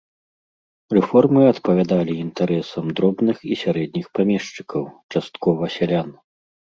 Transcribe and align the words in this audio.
Рэформы 0.97 1.41
адпавядалі 1.47 2.13
інтарэсам 2.25 2.85
дробных 2.99 3.37
і 3.51 3.57
сярэдніх 3.65 4.07
памешчыкаў, 4.21 4.83
часткова 5.17 5.69
сялян. 5.75 6.09